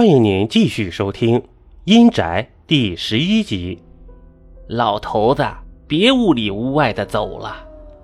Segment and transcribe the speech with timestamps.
[0.00, 1.38] 欢迎您继续收听
[1.84, 3.82] 《阴宅》第十一集。
[4.66, 5.46] 老头子，
[5.86, 7.54] 别屋里屋外的走了，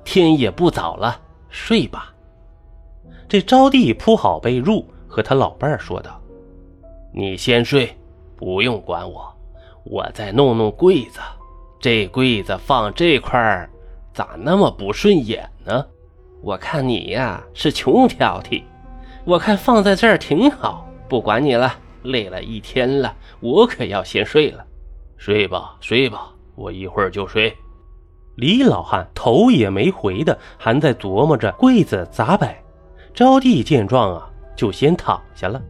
[0.04, 2.12] 天也不早了，睡吧。
[3.26, 6.20] 这招娣铺好被褥，和他老伴儿说道
[7.16, 7.96] ：“你先睡，
[8.36, 9.34] 不用管我，
[9.84, 11.18] 我再弄弄柜子。
[11.80, 13.70] 这柜子放这块儿，
[14.12, 15.86] 咋那么不顺眼呢？
[16.42, 18.64] 我看你呀是穷挑剔，
[19.24, 21.74] 我看放在这儿挺好，不管你了。”
[22.10, 24.64] 累了一天了，我可要先睡了。
[25.16, 27.54] 睡吧，睡吧，我一会儿就睡。
[28.36, 32.62] 李老汉头也没回的，还在琢磨着柜子咋摆。
[33.14, 35.62] 招娣见状啊，就先躺下了。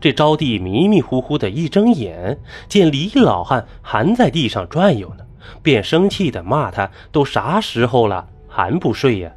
[0.00, 2.38] 这招娣迷迷糊糊的一睁眼，
[2.68, 5.24] 见李老汉还在地上转悠呢，
[5.62, 9.30] 便生气的骂他：“都啥时候了，还不睡呀？”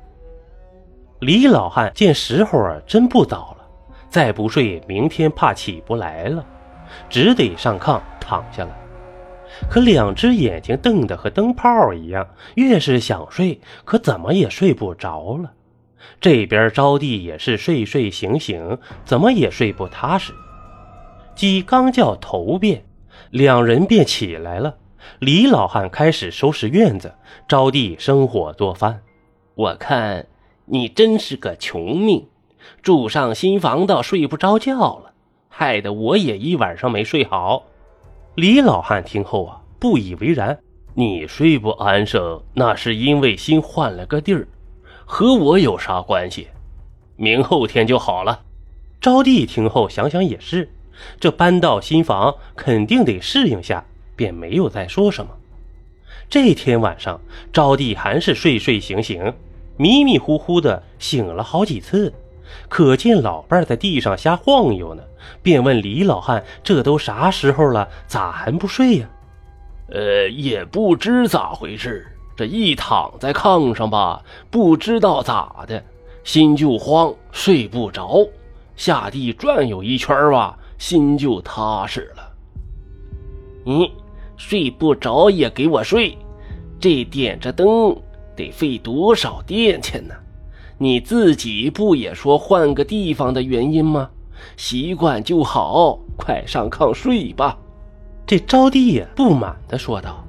[1.20, 3.57] 李老汉见时候啊，真不早了。
[4.10, 6.46] 再不睡，明天怕起不来了，
[7.10, 8.76] 只得上炕躺下了。
[9.70, 15.54] 可两只眼睛瞪得和灯泡一样，越是想睡，可怎么也睡不着了。
[16.22, 20.34] 这边招娣也是睡睡醒醒，怎么也睡不踏实。
[21.36, 22.86] 鸡刚叫头遍，
[23.32, 24.78] 两人便起来了。
[25.20, 27.14] 李老汉开始收拾院子，
[27.48, 29.02] 招娣生火做饭。
[29.56, 30.28] 我看
[30.66, 32.28] 你真是个穷命。
[32.82, 35.14] 住上新房倒，睡不着觉了，
[35.50, 37.64] 害得我也一晚上没睡好。
[38.36, 40.60] 李老汉听后啊，不以为然
[40.94, 44.48] ：“你睡不安生，那是因为新换了个地儿，
[45.06, 46.48] 和我有啥关系？
[47.16, 48.42] 明后天就好了。”
[49.02, 50.70] 招娣听后想想也是，
[51.20, 55.32] 这搬到新房肯定得适应下，便没有再说什么。
[56.30, 57.22] 这天晚上，
[57.54, 59.34] 招娣还是睡睡醒醒，
[59.78, 62.14] 迷迷糊糊的醒了好几次。
[62.70, 65.04] 可见老伴在地上瞎晃悠呢，
[65.42, 69.10] 便问李老汉：“这都啥时候了，咋还不睡呀
[69.90, 72.06] ？”“呃，也不知咋回事，
[72.36, 75.84] 这一躺在炕上吧，不知道咋的，
[76.24, 78.28] 心就慌，睡不着。
[78.76, 82.34] 下地转悠一圈吧，心就踏实了。
[83.66, 83.90] ”“嗯，
[84.36, 86.18] 睡不着也给我睡，
[86.80, 87.96] 这点着灯
[88.36, 90.14] 得费多少电钱呢？”
[90.80, 94.10] 你自己不也说换个地方的原因吗？
[94.56, 97.58] 习惯就好，快上炕睡吧。
[98.26, 100.24] 这招娣呀不满地说道。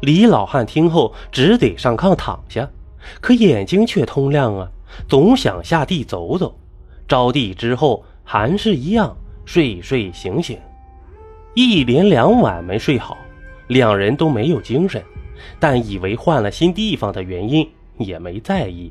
[0.00, 2.68] 李老汉听后只得上炕躺下，
[3.20, 4.68] 可眼睛却通亮啊，
[5.06, 6.58] 总想下地走走。
[7.06, 9.14] 招娣之后还是一样
[9.44, 10.58] 睡睡醒醒，
[11.54, 13.18] 一连两晚没睡好，
[13.66, 15.02] 两人都没有精神，
[15.60, 18.90] 但以为换了新地方的原因，也没在意。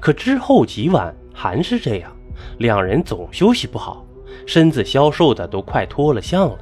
[0.00, 2.10] 可之后几晚还是这样，
[2.58, 4.04] 两人总休息不好，
[4.46, 6.58] 身子消瘦的都快脱了相了。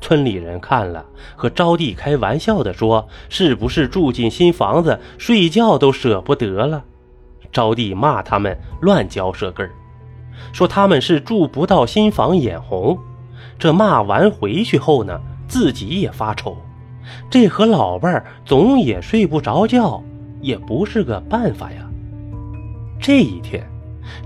[0.00, 1.04] 村里人看了，
[1.36, 6.82] 和招娣开玩笑的说：“是不是住进新房子，睡觉都舍不得了？”
[7.52, 9.70] 招娣骂他们乱嚼舌根儿，
[10.52, 12.98] 说他们是住不到新房眼红。
[13.58, 16.56] 这骂完回去后呢，自己也发愁，
[17.30, 20.02] 这和老伴儿总也睡不着觉，
[20.40, 21.88] 也不是个办法呀。
[23.02, 23.68] 这一天，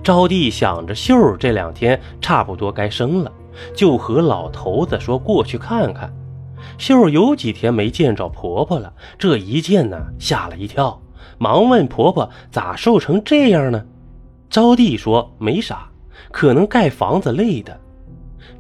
[0.05, 3.33] 招娣想着秀儿这两天差不多该生了，
[3.75, 6.15] 就和老头子说过去看看。
[6.77, 11.01] 秀儿有几天没见着婆婆了，这一见呢，吓了一跳，
[11.39, 13.83] 忙问婆婆咋瘦成这样呢？
[14.51, 15.89] 招娣说没啥，
[16.31, 17.81] 可能盖房子累的。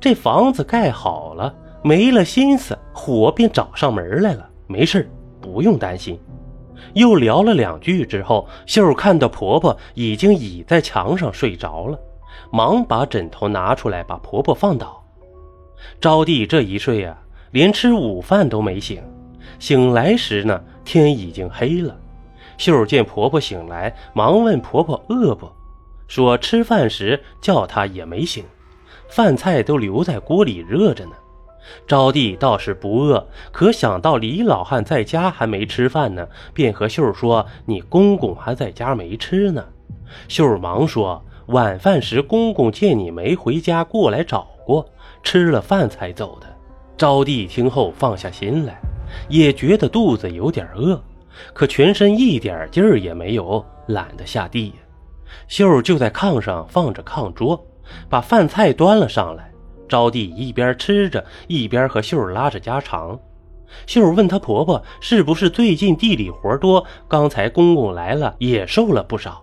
[0.00, 4.48] 这房子盖好了，没了心思，火便找上门来了。
[4.66, 5.06] 没事
[5.42, 6.18] 不用担心。
[6.94, 11.98] 又聊了两句之后，秀儿看到婆婆已经倚在墙上睡着了，
[12.52, 15.02] 忙把枕头拿出来，把婆婆放倒。
[16.00, 17.16] 招娣这一睡啊，
[17.52, 19.02] 连吃午饭都没醒。
[19.58, 21.96] 醒来时呢，天已经黑了。
[22.58, 25.48] 秀儿见婆婆醒来，忙问婆婆饿不，
[26.08, 28.44] 说吃饭时叫她也没醒，
[29.08, 31.12] 饭菜都留在锅里热着呢。
[31.86, 39.64] 招娣倒是不饿，可想到李老汉在家还没吃饭呢，便和秀儿说：“你公公还在家没吃呢。”
[40.28, 44.88] 秀儿忙说：“晚饭时公公见你没回家，过来找过，
[45.22, 46.46] 吃了饭才走的。”
[46.96, 48.80] 招娣听后放下心来，
[49.28, 51.00] 也觉得肚子有点饿，
[51.52, 54.72] 可全身一点劲儿也没有，懒得下地。
[55.48, 57.62] 秀儿就在炕上放着炕桌，
[58.08, 59.50] 把饭菜端了上来。
[59.88, 63.18] 招娣一边吃着，一边和秀儿拉着家常。
[63.86, 66.84] 秀儿问她婆婆：“是不是最近地里活多？
[67.08, 69.42] 刚才公公来了，也瘦了不少。”“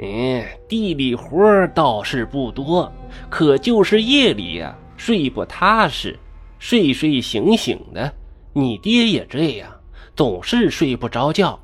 [0.00, 2.90] 嗯，地里活倒是不多，
[3.30, 6.18] 可就是夜里呀，睡不踏实，
[6.58, 8.12] 睡睡醒醒的。
[8.52, 9.70] 你爹也这样，
[10.16, 11.56] 总是睡不着觉。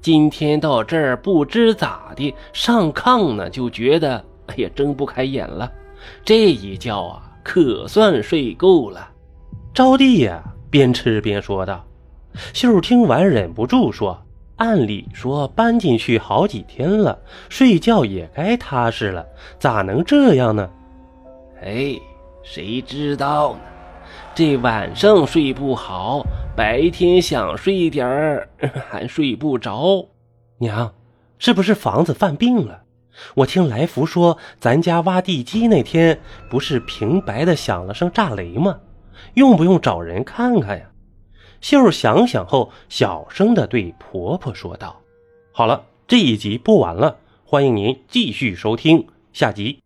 [0.00, 5.70] 今天到这儿不知咋的，上炕呢就觉得哎呀睁不开眼了。
[6.24, 9.10] 这一觉啊，可算睡够了。
[9.74, 11.84] 招娣呀，边吃边说道。
[12.52, 14.22] 秀听完忍不住说
[14.56, 17.18] ：“按理说搬进去好几天了，
[17.48, 19.26] 睡觉也该踏实了，
[19.58, 20.70] 咋能这样呢？”
[21.62, 21.98] 哎，
[22.42, 23.60] 谁知道呢？
[24.34, 26.22] 这晚上睡不好，
[26.56, 28.48] 白天想睡点儿
[28.88, 30.06] 还睡不着。
[30.58, 30.92] 娘，
[31.38, 32.81] 是不是房子犯病了？
[33.34, 38.80] 我听来福说，咱家挖地基那天不是平白的响了声炸雷吗？
[39.34, 40.86] 用不用找人看看呀？
[41.60, 45.00] 秀儿想想后，小声的对婆婆说道
[45.52, 49.81] ：“好了，这一集播完了，欢迎您继续收听下集。”